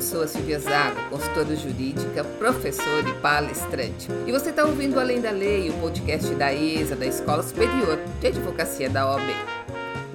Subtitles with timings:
[0.00, 4.08] Eu sou a Silvia Zago, consultora jurídica, professora e palestrante.
[4.26, 8.26] E você está ouvindo Além da Lei, o podcast da ESA, da Escola Superior de
[8.28, 9.28] Advocacia da OAB.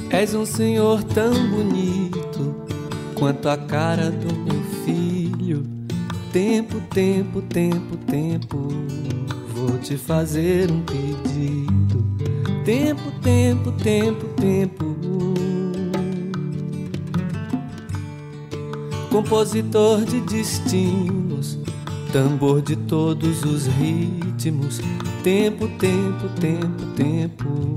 [0.08, 2.01] És um senhor tão bonito
[3.22, 5.64] quanto a cara do meu filho.
[6.32, 8.68] Tempo, tempo, tempo, tempo,
[9.54, 12.04] vou te fazer um pedido.
[12.64, 14.96] Tempo, tempo, tempo, tempo.
[19.08, 21.60] Compositor de destinos,
[22.12, 24.80] tambor de todos os ritmos.
[25.22, 27.76] Tempo, tempo, tempo, tempo.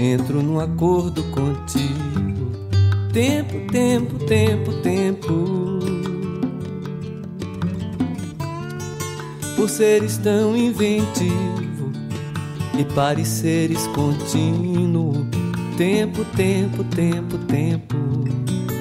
[0.00, 2.31] Entro num acordo contigo
[3.12, 5.78] Tempo, tempo, tempo, tempo.
[9.54, 11.92] Por seres tão inventivo
[12.78, 15.26] e pareceres contínuo.
[15.76, 17.96] Tempo, tempo, tempo, tempo.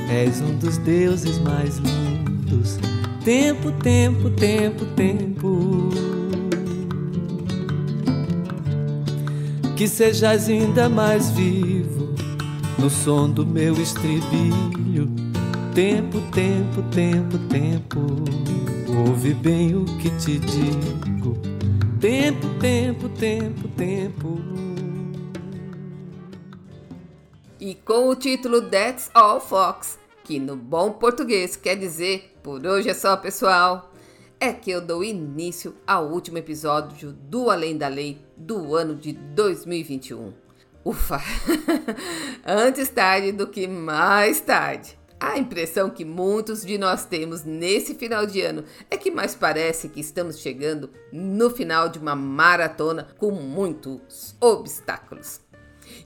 [0.09, 2.79] És um dos deuses mais lindos.
[3.25, 5.89] Tempo, tempo, tempo, tempo.
[9.75, 12.00] Que sejas ainda mais vivo
[12.81, 15.07] no som do meu estribilho.
[15.75, 17.99] Tempo, tempo, tempo, tempo.
[19.07, 21.37] Ouve bem o que te digo.
[21.99, 24.39] Tempo, tempo, tempo, tempo.
[27.59, 32.89] E com o título That's All Fox, que no bom português quer dizer por hoje
[32.89, 33.91] é só, pessoal,
[34.39, 39.13] é que eu dou início ao último episódio do Além da Lei do ano de
[39.13, 40.40] 2021.
[40.83, 41.21] Ufa!
[42.45, 44.97] Antes tarde do que mais tarde.
[45.19, 49.87] A impressão que muitos de nós temos nesse final de ano é que mais parece
[49.87, 55.39] que estamos chegando no final de uma maratona com muitos obstáculos.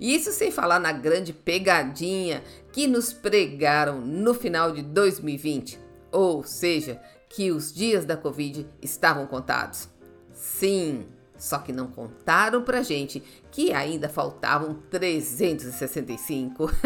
[0.02, 2.44] Isso sem falar na grande pegadinha
[2.74, 5.80] que nos pregaram no final de 2020,
[6.12, 7.00] ou seja,
[7.30, 9.88] que os dias da Covid estavam contados.
[10.34, 11.06] Sim,
[11.46, 16.72] só que não contaram pra gente que ainda faltavam 365.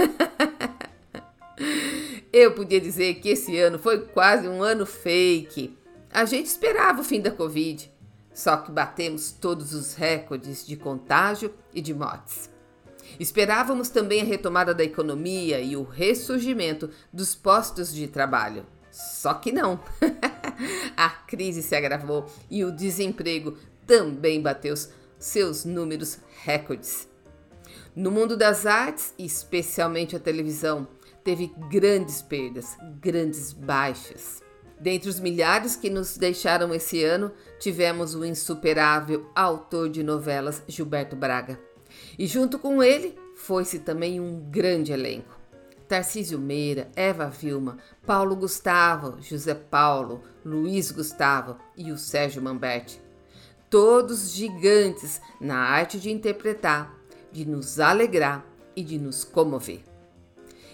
[2.31, 5.77] Eu podia dizer que esse ano foi quase um ano fake.
[6.11, 7.89] A gente esperava o fim da Covid,
[8.33, 12.49] só que batemos todos os recordes de contágio e de mortes.
[13.17, 18.65] Esperávamos também a retomada da economia e o ressurgimento dos postos de trabalho.
[18.91, 19.79] Só que não.
[20.97, 23.55] a crise se agravou e o desemprego
[23.89, 24.75] também bateu
[25.17, 27.09] seus números recordes.
[27.95, 30.87] No mundo das artes, especialmente a televisão,
[31.23, 34.43] teve grandes perdas, grandes baixas.
[34.79, 41.15] Dentre os milhares que nos deixaram esse ano, tivemos o insuperável autor de novelas Gilberto
[41.15, 41.59] Braga.
[42.17, 45.35] E junto com ele, foi-se também um grande elenco.
[45.87, 53.08] Tarcísio Meira, Eva Vilma, Paulo Gustavo, José Paulo, Luiz Gustavo e o Sérgio Mamberti
[53.69, 56.97] todos gigantes na arte de interpretar,
[57.31, 58.45] de nos alegrar
[58.75, 59.81] e de nos comover.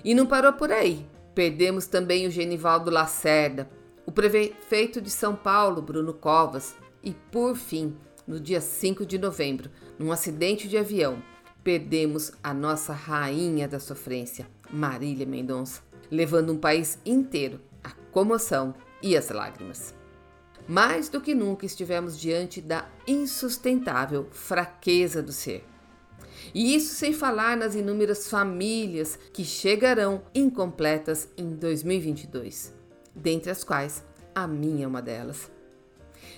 [0.03, 1.05] E não parou por aí.
[1.33, 3.69] Perdemos também o Genivaldo Lacerda,
[4.05, 9.69] o prefeito de São Paulo, Bruno Covas, e por fim, no dia 5 de novembro,
[9.99, 11.21] num acidente de avião,
[11.63, 19.17] perdemos a nossa rainha da sofrência, Marília Mendonça, levando um país inteiro à comoção e
[19.17, 19.93] às lágrimas.
[20.67, 25.63] Mais do que nunca estivemos diante da insustentável fraqueza do ser.
[26.53, 32.73] E isso sem falar nas inúmeras famílias que chegarão incompletas em 2022,
[33.15, 34.03] dentre as quais
[34.33, 35.51] a minha é uma delas.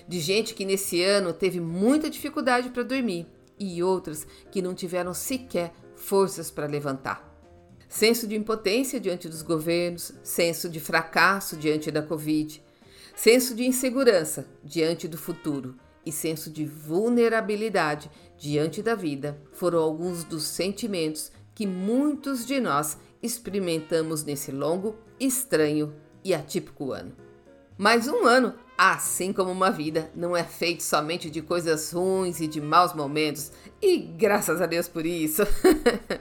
[0.06, 3.26] De gente que nesse ano teve muita dificuldade para dormir
[3.58, 7.26] e outras que não tiveram sequer forças para levantar.
[7.88, 12.62] Senso de impotência diante dos governos, senso de fracasso diante da Covid,
[13.18, 15.74] senso de insegurança diante do futuro
[16.06, 22.96] e senso de vulnerabilidade diante da vida foram alguns dos sentimentos que muitos de nós
[23.20, 25.92] experimentamos nesse longo, estranho
[26.24, 27.12] e atípico ano.
[27.76, 32.46] Mas um ano Assim como uma vida não é feito somente de coisas ruins e
[32.46, 33.50] de maus momentos,
[33.82, 35.42] e graças a Deus por isso.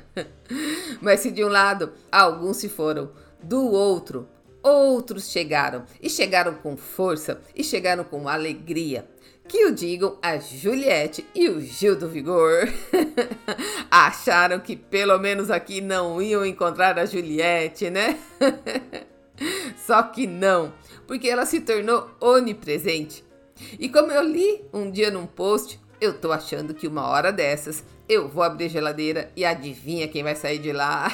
[0.99, 3.11] Mas se de um lado alguns se foram,
[3.44, 4.27] do outro
[4.63, 9.07] outros chegaram, e chegaram com força, e chegaram com alegria.
[9.48, 12.68] Que o digam a Juliette e o Gil do Vigor.
[13.89, 18.19] Acharam que pelo menos aqui não iam encontrar a Juliette, né?
[19.77, 20.74] Só que não
[21.07, 23.24] porque ela se tornou onipresente.
[23.80, 27.83] E como eu li um dia num post, eu tô achando que uma hora dessas
[28.07, 31.12] eu vou abrir a geladeira e adivinha quem vai sair de lá?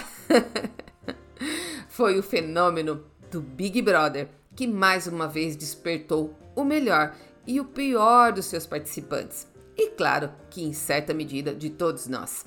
[1.87, 7.15] Foi o fenômeno do Big Brother que mais uma vez despertou o melhor
[7.47, 9.47] e o pior dos seus participantes.
[9.75, 12.45] E claro que em certa medida de todos nós.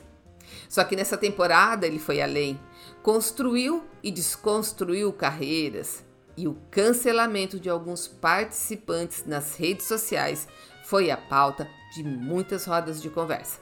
[0.68, 2.58] Só que nessa temporada ele foi além,
[3.02, 6.04] construiu e desconstruiu carreiras,
[6.36, 10.46] e o cancelamento de alguns participantes nas redes sociais
[10.84, 13.58] foi a pauta de muitas rodas de conversa.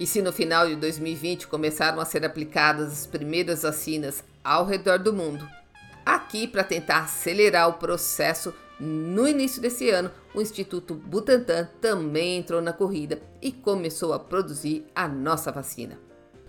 [0.00, 4.98] E se no final de 2020 começaram a ser aplicadas as primeiras vacinas ao redor
[4.98, 5.46] do mundo,
[6.06, 12.62] aqui para tentar acelerar o processo, no início desse ano, o Instituto Butantan também entrou
[12.62, 15.98] na corrida e começou a produzir a nossa vacina.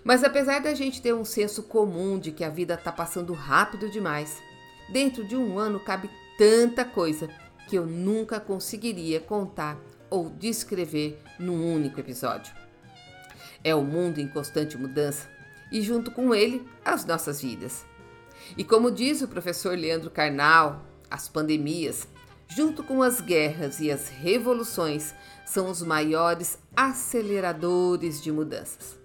[0.04, 3.90] Mas apesar da gente ter um senso comum de que a vida está passando rápido
[3.90, 4.40] demais,
[4.88, 6.08] Dentro de um ano cabe
[6.38, 7.28] tanta coisa
[7.68, 9.78] que eu nunca conseguiria contar
[10.08, 12.54] ou descrever num único episódio.
[13.62, 15.28] É o mundo em constante mudança
[15.70, 17.84] e, junto com ele, as nossas vidas.
[18.56, 22.08] E como diz o professor Leandro Carnal, as pandemias,
[22.48, 25.14] junto com as guerras e as revoluções,
[25.44, 28.98] são os maiores aceleradores de mudanças.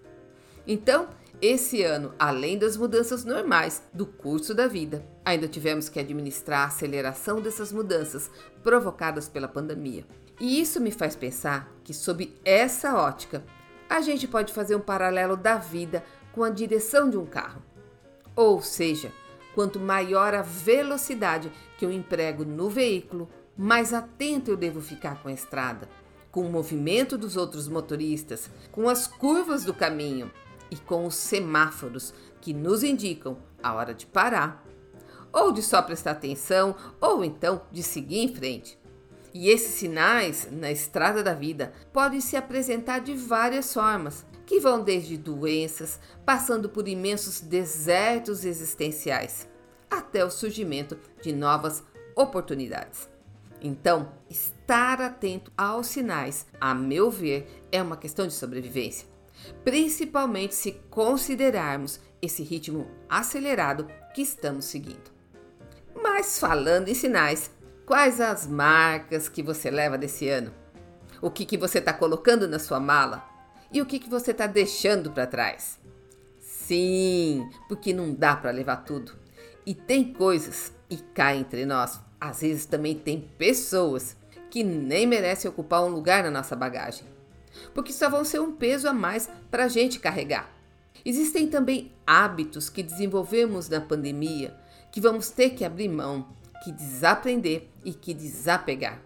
[0.67, 1.09] Então,
[1.41, 6.67] esse ano, além das mudanças normais do curso da vida, ainda tivemos que administrar a
[6.67, 8.31] aceleração dessas mudanças
[8.63, 10.05] provocadas pela pandemia.
[10.39, 13.43] E isso me faz pensar que, sob essa ótica,
[13.89, 17.61] a gente pode fazer um paralelo da vida com a direção de um carro.
[18.35, 19.11] Ou seja,
[19.53, 25.29] quanto maior a velocidade que eu emprego no veículo, mais atento eu devo ficar com
[25.29, 25.87] a estrada,
[26.31, 30.31] com o movimento dos outros motoristas, com as curvas do caminho
[30.71, 34.65] e com os semáforos que nos indicam a hora de parar,
[35.31, 38.77] ou de só prestar atenção, ou então de seguir em frente.
[39.33, 44.83] E esses sinais na estrada da vida podem se apresentar de várias formas, que vão
[44.83, 49.47] desde doenças, passando por imensos desertos existenciais,
[49.89, 51.83] até o surgimento de novas
[52.15, 53.09] oportunidades.
[53.61, 59.13] Então, estar atento aos sinais, a meu ver, é uma questão de sobrevivência
[59.63, 65.11] principalmente se considerarmos esse ritmo acelerado que estamos seguindo.
[66.01, 67.51] Mas falando em sinais,
[67.85, 70.53] quais as marcas que você leva desse ano?
[71.21, 73.23] O que, que você está colocando na sua mala?
[73.73, 75.79] E o que, que você está deixando para trás?
[76.39, 79.13] Sim, porque não dá para levar tudo.
[79.65, 84.15] E tem coisas, e cá entre nós, às vezes também tem pessoas
[84.49, 87.13] que nem merecem ocupar um lugar na nossa bagagem
[87.73, 90.49] porque só vão ser um peso a mais para a gente carregar.
[91.05, 94.55] Existem também hábitos que desenvolvemos na pandemia
[94.91, 96.27] que vamos ter que abrir mão,
[96.63, 99.01] que desaprender e que desapegar.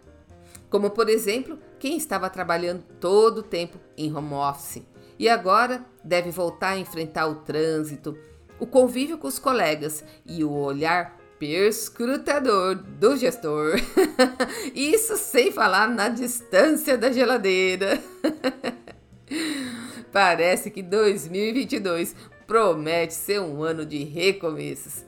[0.69, 4.83] Como, por exemplo, quem estava trabalhando todo o tempo em home office
[5.17, 8.17] e agora deve voltar a enfrentar o trânsito,
[8.59, 13.75] o convívio com os colegas e o olhar perscrutador do gestor.
[14.75, 18.01] Isso sem falar na distância da geladeira.
[20.11, 25.05] Parece que 2022 promete ser um ano de recomeços.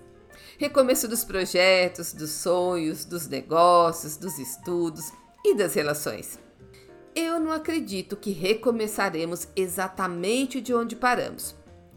[0.58, 5.12] Recomeço dos projetos, dos sonhos, dos negócios, dos estudos
[5.44, 6.40] e das relações.
[7.16, 11.56] Eu não acredito que recomeçaremos exatamente de onde paramos,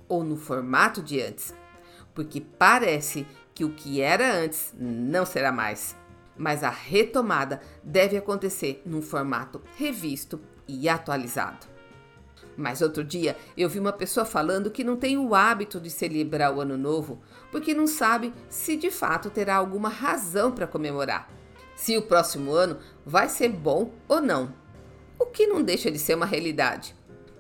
[0.08, 1.54] ou no formato de antes,
[2.14, 5.96] porque parece que o que era antes não será mais.
[6.37, 11.66] Mas a retomada deve acontecer num formato revisto e atualizado.
[12.56, 16.54] Mas outro dia eu vi uma pessoa falando que não tem o hábito de celebrar
[16.54, 17.20] o ano novo
[17.50, 21.30] porque não sabe se de fato terá alguma razão para comemorar.
[21.75, 24.55] Se o próximo ano vai ser bom ou não,
[25.19, 26.95] o que não deixa de ser uma realidade.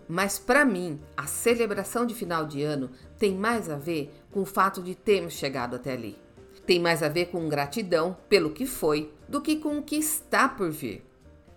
[0.08, 4.46] Mas para mim, a celebração de final de ano tem mais a ver com o
[4.46, 6.18] fato de termos chegado até ali.
[6.66, 10.48] Tem mais a ver com gratidão pelo que foi do que com o que está
[10.48, 11.04] por vir.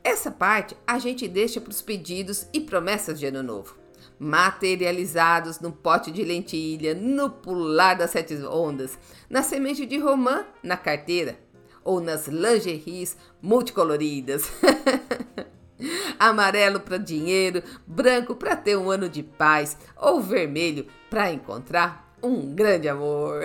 [0.03, 3.75] Essa parte a gente deixa para os pedidos e promessas de ano novo,
[4.19, 8.97] materializados no pote de lentilha, no pular das sete ondas,
[9.29, 11.44] na semente de romã na carteira
[11.85, 14.49] ou nas lingeries multicoloridas.
[16.17, 22.55] Amarelo para dinheiro, branco para ter um ano de paz ou vermelho para encontrar um
[22.55, 23.43] grande amor.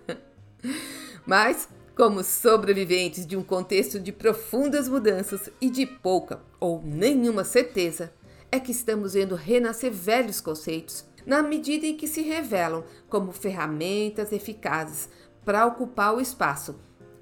[1.24, 8.12] Mas, como sobreviventes de um contexto de profundas mudanças e de pouca ou nenhuma certeza,
[8.52, 14.32] é que estamos vendo renascer velhos conceitos na medida em que se revelam como ferramentas
[14.32, 15.08] eficazes
[15.44, 16.76] para ocupar o espaço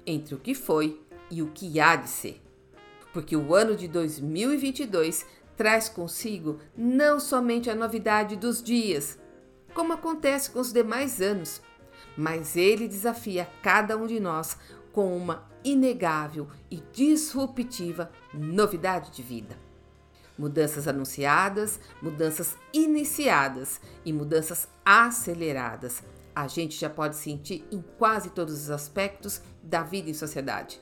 [0.09, 2.41] entre o que foi e o que há de ser.
[3.13, 5.25] Porque o ano de 2022
[5.55, 9.19] traz consigo não somente a novidade dos dias,
[9.73, 11.61] como acontece com os demais anos,
[12.17, 14.57] mas ele desafia cada um de nós
[14.91, 19.57] com uma inegável e disruptiva novidade de vida.
[20.37, 26.01] Mudanças anunciadas, mudanças iniciadas e mudanças aceleradas.
[26.39, 30.79] A gente já pode sentir em quase todos os aspectos da vida em sociedade.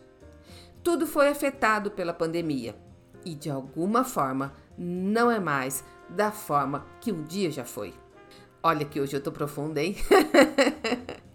[0.84, 2.76] Tudo foi afetado pela pandemia
[3.26, 7.92] e, de alguma forma, não é mais da forma que um dia já foi.
[8.62, 9.96] Olha que hoje eu tô profunda, hein?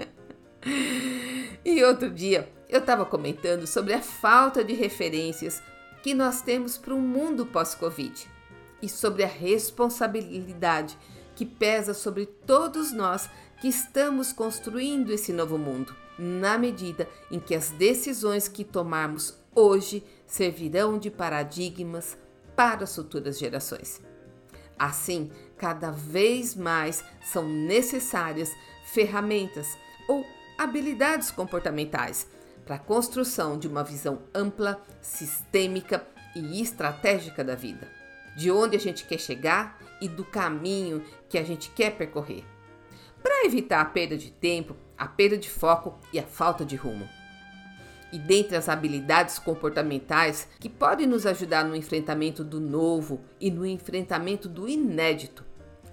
[1.65, 5.61] e outro dia eu estava comentando sobre a falta de referências
[6.01, 8.31] que nós temos para um mundo pós-Covid
[8.81, 10.97] e sobre a responsabilidade
[11.35, 13.29] que pesa sobre todos nós
[13.63, 20.05] que estamos construindo esse novo mundo, na medida em que as decisões que tomarmos hoje
[20.27, 22.19] servirão de paradigmas
[22.57, 24.03] para as futuras gerações.
[24.77, 28.51] Assim, cada vez mais são necessárias
[28.85, 29.69] ferramentas
[30.09, 30.27] ou
[30.59, 32.27] habilidades comportamentais
[32.67, 36.05] para a construção de uma visão ampla, sistêmica
[36.35, 37.89] e estratégica da vida,
[38.37, 42.45] de onde a gente quer chegar e do caminho que a gente quer percorrer,
[43.23, 47.09] para evitar a perda de tempo, a perda de foco e a falta de rumo.
[48.13, 53.65] E dentre as habilidades comportamentais que podem nos ajudar no enfrentamento do novo e no
[53.65, 55.45] enfrentamento do inédito,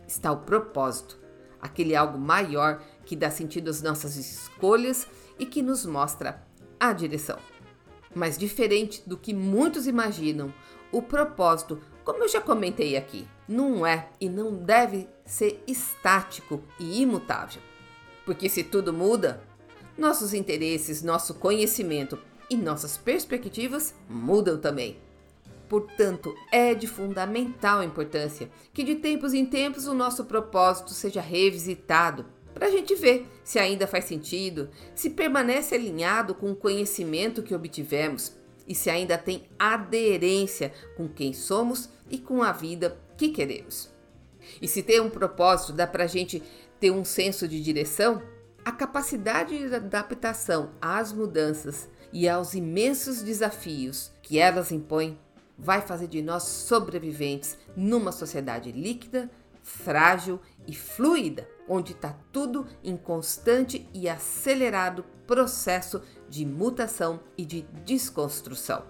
[0.05, 1.17] está o propósito,
[1.61, 5.07] aquele algo maior que dá sentido às nossas escolhas
[5.37, 6.43] e que nos mostra
[6.79, 7.37] a direção.
[8.13, 10.53] Mas diferente do que muitos imaginam,
[10.91, 17.01] o propósito, como eu já comentei aqui, não é e não deve ser estático e
[17.01, 17.59] imutável.
[18.23, 19.41] Porque se tudo muda,
[19.97, 24.97] nossos interesses, nosso conhecimento e nossas perspectivas mudam também.
[25.67, 32.27] Portanto, é de fundamental importância que de tempos em tempos o nosso propósito seja revisitado
[32.53, 37.55] para a gente ver se ainda faz sentido, se permanece alinhado com o conhecimento que
[37.55, 38.33] obtivemos
[38.67, 43.89] e se ainda tem aderência com quem somos e com a vida que queremos.
[44.61, 46.41] E se ter um propósito dá para a gente
[46.79, 48.23] ter um senso de direção,
[48.63, 55.19] a capacidade de adaptação às mudanças e aos imensos desafios que elas impõem
[55.57, 59.29] vai fazer de nós sobreviventes numa sociedade líquida,
[59.61, 67.63] frágil e fluida, onde está tudo em constante e acelerado processo de mutação e de
[67.83, 68.85] desconstrução.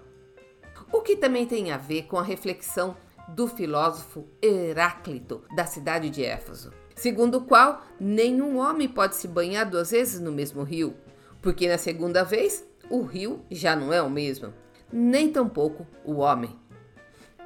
[0.92, 2.96] O que também tem a ver com a reflexão
[3.34, 9.68] do filósofo Heráclito, da cidade de Éfeso, segundo o qual nenhum homem pode se banhar
[9.68, 10.94] duas vezes no mesmo rio,
[11.40, 14.52] porque na segunda vez o rio já não é o mesmo
[14.92, 16.56] nem tampouco o homem.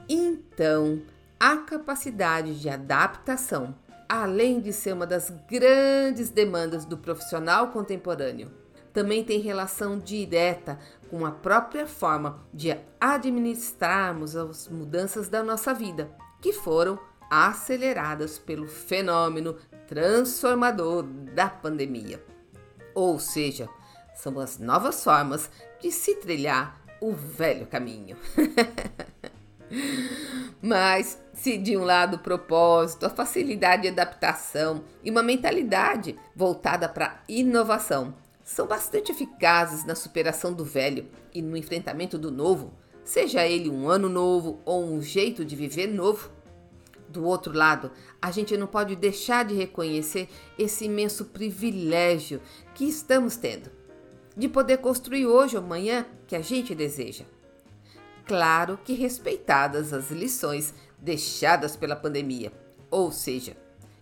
[0.08, 1.02] Então,
[1.38, 3.74] a capacidade de adaptação,
[4.08, 8.50] além de ser uma das grandes demandas do profissional contemporâneo,
[8.94, 10.78] também tem relação direta
[11.10, 16.10] com a própria forma de administrarmos as mudanças da nossa vida,
[16.40, 16.98] que foram
[17.28, 19.56] aceleradas pelo fenômeno
[19.88, 22.24] transformador da pandemia.
[22.94, 23.68] Ou seja,
[24.14, 28.16] são as novas formas de se trilhar o velho caminho.
[30.62, 36.88] Mas se de um lado o propósito, a facilidade de adaptação e uma mentalidade voltada
[36.88, 43.46] para inovação são bastante eficazes na superação do velho e no enfrentamento do novo, seja
[43.46, 46.30] ele um ano novo ou um jeito de viver novo.
[47.08, 52.40] Do outro lado, a gente não pode deixar de reconhecer esse imenso privilégio
[52.74, 53.70] que estamos tendo
[54.36, 57.24] de poder construir hoje ou amanhã que a gente deseja.
[58.26, 62.52] Claro que respeitadas as lições deixadas pela pandemia,
[62.90, 63.56] ou seja,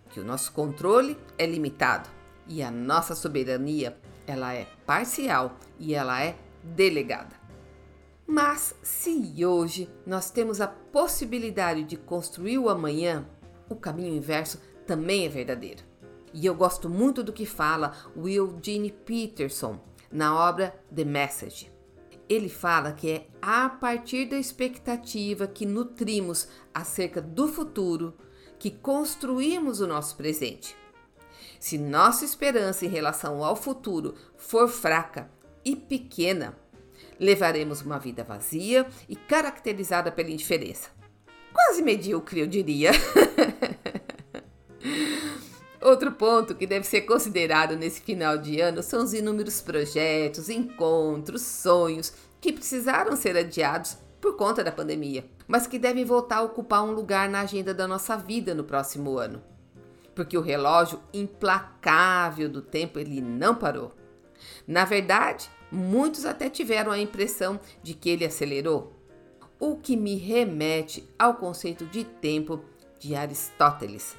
[0.09, 2.09] que o nosso controle é limitado
[2.47, 7.35] e a nossa soberania ela é parcial e ela é delegada.
[8.25, 13.27] Mas se hoje nós temos a possibilidade de construir o amanhã,
[13.69, 15.83] o caminho inverso também é verdadeiro.
[16.33, 19.79] E eu gosto muito do que fala Will Gene Peterson
[20.11, 21.71] na obra The Message.
[22.27, 28.15] Ele fala que é a partir da expectativa que nutrimos acerca do futuro
[28.57, 30.75] que construímos o nosso presente.
[31.63, 35.31] Se nossa esperança em relação ao futuro for fraca
[35.63, 36.57] e pequena,
[37.17, 40.89] levaremos uma vida vazia e caracterizada pela indiferença.
[41.53, 42.91] Quase medíocre, eu diria.
[45.81, 51.43] Outro ponto que deve ser considerado nesse final de ano são os inúmeros projetos, encontros,
[51.43, 56.83] sonhos que precisaram ser adiados por conta da pandemia, mas que devem voltar a ocupar
[56.83, 59.52] um lugar na agenda da nossa vida no próximo ano.
[60.15, 63.91] Porque o relógio implacável do tempo ele não parou.
[64.67, 68.93] Na verdade, muitos até tiveram a impressão de que ele acelerou,
[69.59, 72.63] o que me remete ao conceito de tempo
[72.99, 74.15] de Aristóteles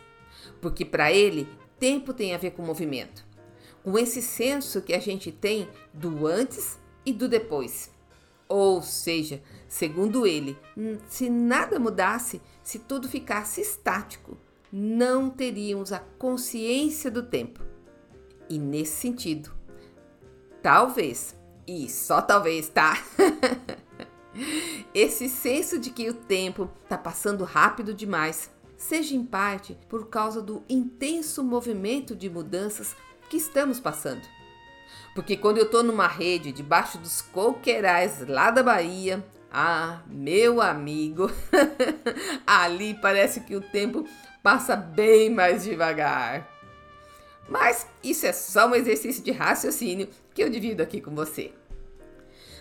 [0.61, 1.49] porque para ele
[1.79, 3.27] tempo tem a ver com movimento,
[3.83, 7.91] com esse senso que a gente tem do antes e do depois.
[8.49, 10.57] Ou seja, segundo ele,
[11.09, 14.37] se nada mudasse, se tudo ficasse estático,
[14.77, 17.61] não teríamos a consciência do tempo.
[18.51, 19.53] E nesse sentido,
[20.61, 23.01] talvez, e só talvez, tá?
[24.93, 30.43] Esse senso de que o tempo está passando rápido demais seja em parte por causa
[30.43, 32.97] do intenso movimento de mudanças
[33.31, 34.27] que estamos passando.
[35.15, 41.31] Porque quando eu estou numa rede debaixo dos coqueirais lá da Bahia, ah, meu amigo,
[42.45, 44.05] ali parece que o tempo
[44.45, 46.47] passa bem mais devagar.
[47.49, 51.53] Mas isso é só um exercício de raciocínio que eu divido aqui com você.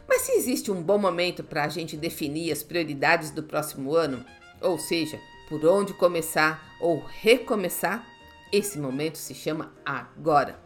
[0.07, 4.25] Mas se existe um bom momento para a gente definir as prioridades do próximo ano,
[4.61, 5.19] ou seja,
[5.49, 8.07] por onde começar ou recomeçar,
[8.49, 10.57] esse momento se chama agora.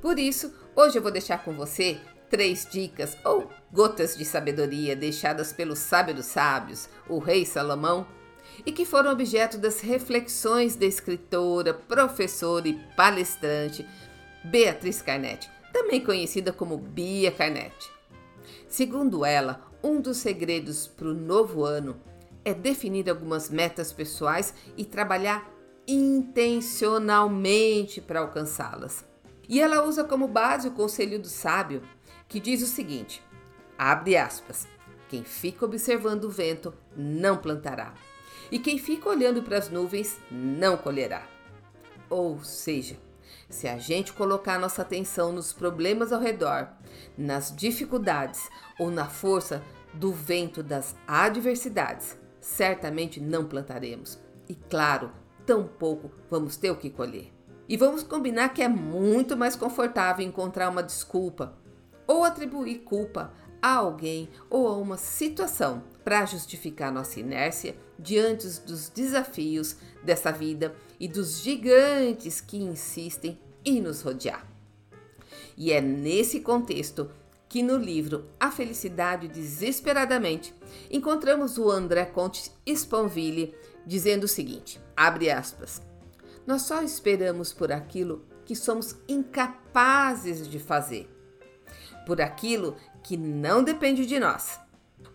[0.00, 5.52] Por isso, hoje eu vou deixar com você três dicas ou gotas de sabedoria deixadas
[5.52, 8.06] pelo sábio dos sábios, o rei Salomão,
[8.64, 13.86] e que foram objeto das reflexões da escritora, professora e palestrante
[14.44, 17.90] Beatriz Carnetti, também conhecida como Bia Carnetti.
[18.68, 22.00] Segundo ela, um dos segredos para o novo ano
[22.44, 25.48] é definir algumas metas pessoais e trabalhar
[25.86, 29.04] intencionalmente para alcançá-las.
[29.48, 31.82] E ela usa como base o conselho do sábio,
[32.28, 33.22] que diz o seguinte:
[33.76, 34.68] abre aspas.
[35.08, 37.92] Quem fica observando o vento não plantará,
[38.52, 41.26] e quem fica olhando para as nuvens não colherá.
[42.10, 42.98] Ou seja,
[43.48, 46.68] se a gente colocar nossa atenção nos problemas ao redor,
[47.16, 49.62] nas dificuldades ou na força
[49.94, 54.18] do vento das adversidades, certamente não plantaremos.
[54.46, 55.10] E claro,
[55.46, 57.32] tampouco vamos ter o que colher.
[57.66, 61.56] E vamos combinar que é muito mais confortável encontrar uma desculpa
[62.06, 63.32] ou atribuir culpa
[63.62, 70.74] a alguém ou a uma situação para justificar nossa inércia diante dos desafios dessa vida
[70.98, 74.44] e dos gigantes que insistem em nos rodear.
[75.56, 77.08] E é nesse contexto
[77.48, 80.54] que no livro A Felicidade Desesperadamente
[80.90, 83.54] encontramos o André Conte Sponville
[83.86, 85.82] dizendo o seguinte: abre aspas.
[86.46, 91.08] Nós só esperamos por aquilo que somos incapazes de fazer,
[92.04, 94.58] por aquilo que não depende de nós.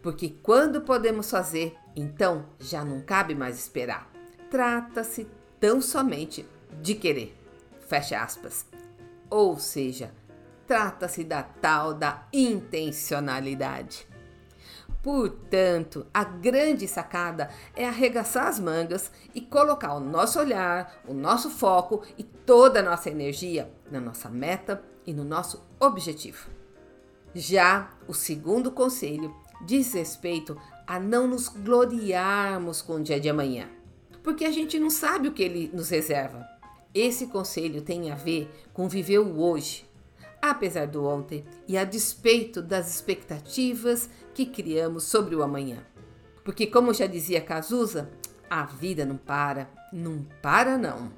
[0.02, 4.12] Porque quando podemos fazer, então já não cabe mais esperar.
[4.50, 5.28] Trata-se
[5.60, 6.46] tão somente
[6.82, 7.36] de querer.
[7.88, 8.66] Fecha aspas.
[9.30, 10.12] Ou seja,
[10.68, 14.06] Trata-se da tal da intencionalidade.
[15.02, 21.50] Portanto, a grande sacada é arregaçar as mangas e colocar o nosso olhar, o nosso
[21.50, 26.57] foco e toda a nossa energia na nossa meta e no nosso objetivo.
[27.40, 29.32] Já o segundo conselho
[29.64, 33.70] diz respeito a não nos gloriarmos com o dia de amanhã,
[34.24, 36.44] porque a gente não sabe o que ele nos reserva.
[36.96, 39.86] Esse conselho tem a ver com viver o hoje,
[40.42, 45.86] apesar do ontem e a despeito das expectativas que criamos sobre o amanhã.
[46.44, 48.10] Porque, como já dizia Cazuza,
[48.50, 51.12] a vida não para, não para não.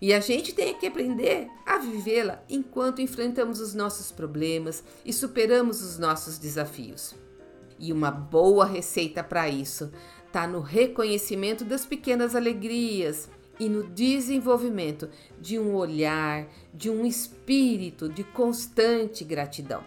[0.00, 5.82] E a gente tem que aprender a vivê-la enquanto enfrentamos os nossos problemas e superamos
[5.82, 7.14] os nossos desafios.
[7.78, 9.92] E uma boa receita para isso
[10.26, 18.08] está no reconhecimento das pequenas alegrias e no desenvolvimento de um olhar, de um espírito
[18.08, 19.84] de constante gratidão.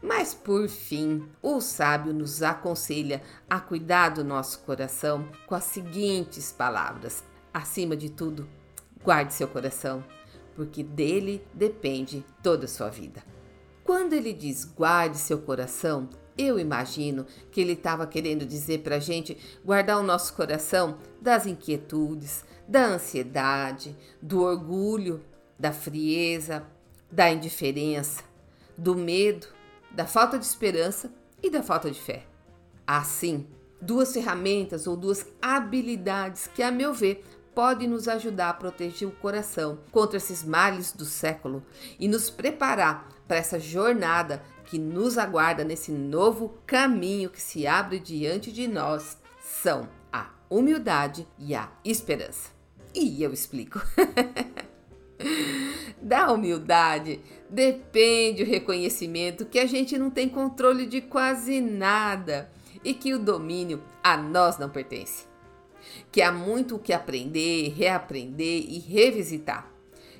[0.00, 6.52] Mas por fim, o sábio nos aconselha a cuidar do nosso coração com as seguintes
[6.52, 8.48] palavras: acima de tudo,
[9.02, 10.04] guarde seu coração,
[10.54, 13.22] porque dele depende toda a sua vida.
[13.84, 19.00] Quando ele diz guarde seu coração, eu imagino que ele estava querendo dizer para a
[19.00, 25.20] gente guardar o nosso coração das inquietudes, da ansiedade, do orgulho,
[25.58, 26.64] da frieza,
[27.10, 28.22] da indiferença,
[28.76, 29.48] do medo,
[29.90, 31.10] da falta de esperança
[31.42, 32.24] e da falta de fé.
[32.86, 33.46] Assim,
[33.80, 37.24] duas ferramentas ou duas habilidades que, a meu ver,
[37.58, 41.60] podem nos ajudar a proteger o coração contra esses males do século
[41.98, 47.98] e nos preparar para essa jornada que nos aguarda nesse novo caminho que se abre
[47.98, 52.50] diante de nós são a humildade e a esperança.
[52.94, 53.82] E eu explico.
[56.00, 62.52] da humildade depende o reconhecimento que a gente não tem controle de quase nada
[62.84, 65.26] e que o domínio a nós não pertence.
[66.10, 69.70] Que há muito o que aprender, reaprender e revisitar.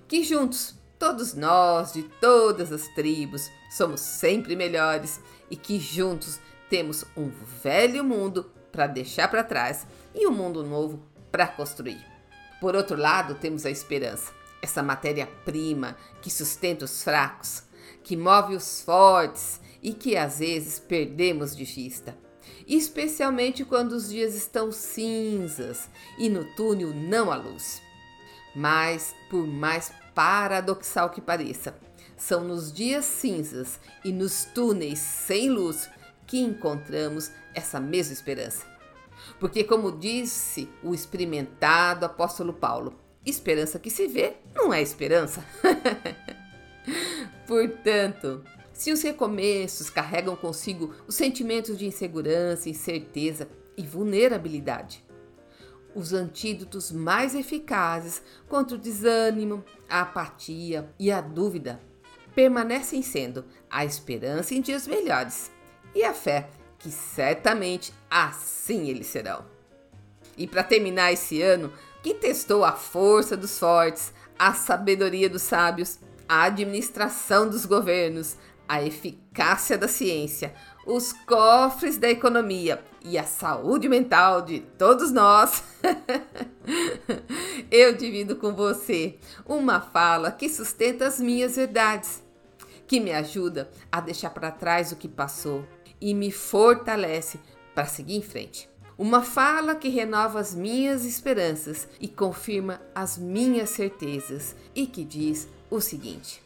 [0.06, 7.04] Que juntos, todos nós, de todas as tribos, somos sempre melhores e que juntos temos
[7.16, 7.30] um
[7.62, 12.04] velho mundo para deixar para trás e um mundo novo para construir.
[12.60, 17.62] Por outro lado, temos a esperança essa matéria-prima que sustenta os fracos,
[18.02, 22.16] que move os fortes e que às vezes perdemos de vista.
[22.68, 27.80] Especialmente quando os dias estão cinzas e no túnel não há luz.
[28.54, 31.74] Mas, por mais paradoxal que pareça,
[32.16, 35.88] são nos dias cinzas e nos túneis sem luz
[36.26, 38.66] que encontramos essa mesma esperança.
[39.40, 42.94] Porque, como disse o experimentado apóstolo Paulo,
[43.28, 45.44] Esperança que se vê não é esperança.
[47.46, 48.42] Portanto,
[48.78, 55.04] se os recomeços carregam consigo os sentimentos de insegurança, incerteza e vulnerabilidade,
[55.96, 61.80] os antídotos mais eficazes contra o desânimo, a apatia e a dúvida
[62.36, 65.50] permanecem sendo a esperança em dias melhores
[65.92, 69.44] e a fé que certamente assim eles serão.
[70.36, 75.98] E para terminar esse ano, que testou a força dos fortes, a sabedoria dos sábios,
[76.28, 78.36] a administração dos governos,
[78.68, 80.54] a eficácia da ciência,
[80.86, 85.62] os cofres da economia e a saúde mental de todos nós.
[87.70, 92.22] Eu divido com você uma fala que sustenta as minhas verdades,
[92.86, 95.64] que me ajuda a deixar para trás o que passou
[96.00, 97.40] e me fortalece
[97.74, 98.68] para seguir em frente.
[98.96, 105.48] Uma fala que renova as minhas esperanças e confirma as minhas certezas e que diz
[105.70, 106.42] o seguinte: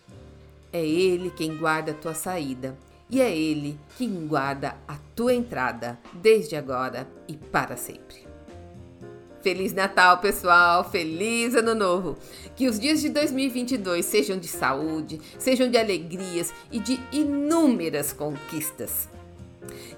[0.72, 2.76] É Ele quem guarda a tua saída
[3.11, 8.26] e é Ele quem guarda a tua entrada, desde agora e para sempre.
[9.42, 10.88] Feliz Natal, pessoal!
[10.88, 12.16] Feliz Ano Novo!
[12.56, 19.08] Que os dias de 2022 sejam de saúde, sejam de alegrias e de inúmeras conquistas.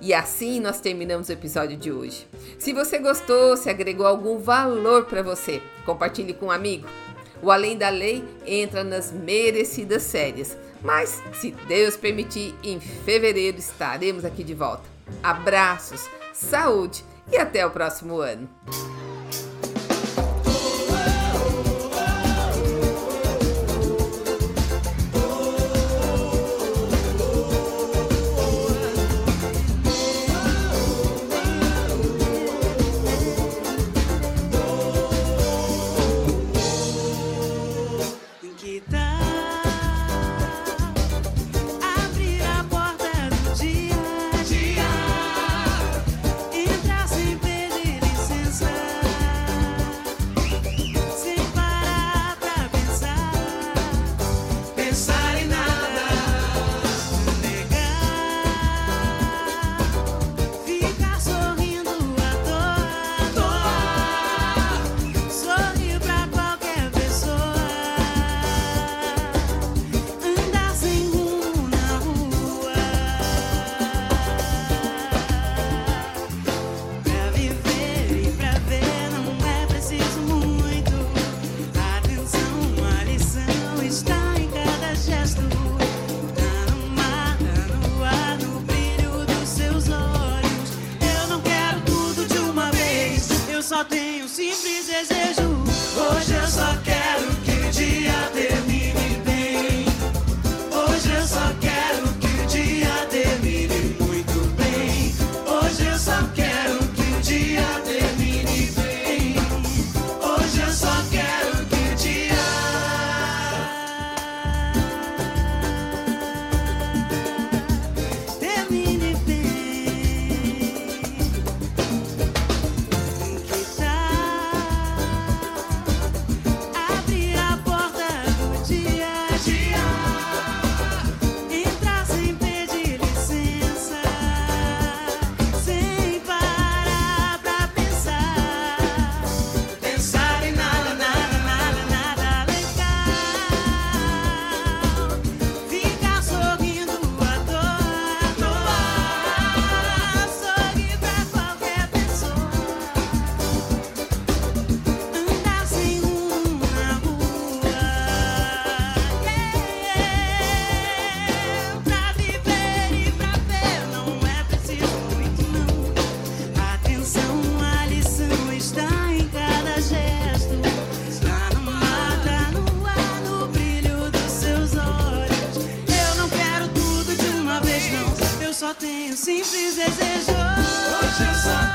[0.00, 2.26] E assim nós terminamos o episódio de hoje.
[2.58, 6.88] Se você gostou, se agregou algum valor para você, compartilhe com um amigo.
[7.42, 14.24] O Além da Lei entra nas merecidas férias, mas se Deus permitir, em fevereiro estaremos
[14.24, 14.84] aqui de volta.
[15.22, 18.48] Abraços, saúde e até o próximo ano.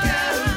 [0.02, 0.49] Que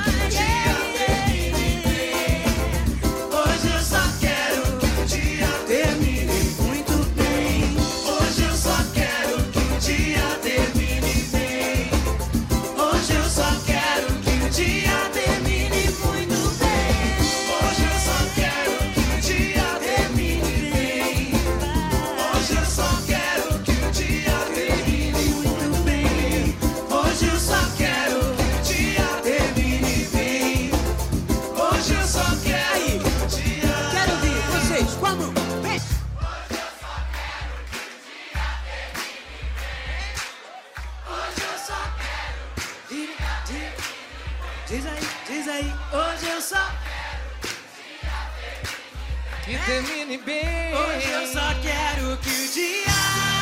[49.66, 50.74] termine bem.
[50.76, 53.33] Hoje eu só quero que o dia.